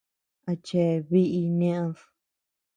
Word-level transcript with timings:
¿A 0.51 0.53
chea 0.65 0.93
biʼi 1.09 1.41
neʼed.? 1.59 1.95